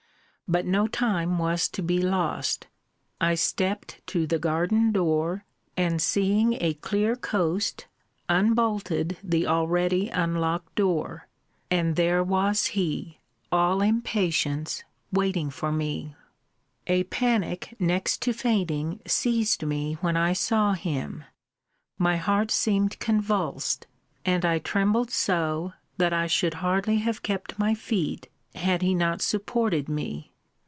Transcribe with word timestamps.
but 0.53 0.65
no 0.65 0.85
time 0.85 1.37
was 1.37 1.69
to 1.69 1.81
be 1.81 2.01
lost. 2.01 2.67
I 3.21 3.35
stept 3.35 4.01
to 4.07 4.27
the 4.27 4.37
garden 4.37 4.91
door; 4.91 5.45
and 5.77 6.01
seeing 6.01 6.57
a 6.61 6.73
clear 6.73 7.15
coast, 7.15 7.87
unbolted 8.27 9.15
the 9.23 9.47
already 9.47 10.09
unlocked 10.09 10.75
door 10.75 11.29
and 11.69 11.95
there 11.95 12.21
was 12.21 12.65
he, 12.65 13.19
all 13.49 13.81
impatience, 13.81 14.83
waiting 15.09 15.49
for 15.49 15.71
me. 15.71 16.15
A 16.85 17.05
panic 17.05 17.73
next 17.79 18.21
to 18.23 18.33
fainting 18.33 18.99
seized 19.07 19.65
me 19.65 19.93
when 20.01 20.17
I 20.17 20.33
saw 20.33 20.73
him. 20.73 21.23
My 21.97 22.17
heart 22.17 22.51
seemed 22.51 22.99
convulsed; 22.99 23.87
and 24.25 24.43
I 24.43 24.59
trembled 24.59 25.11
so, 25.11 25.71
that 25.95 26.11
I 26.11 26.27
should 26.27 26.55
hardly 26.55 26.97
have 26.97 27.23
kept 27.23 27.57
my 27.57 27.73
feet, 27.73 28.27
had 28.53 28.81
he 28.81 28.93
not 28.93 29.21
supported 29.21 29.87
me. 29.87 30.27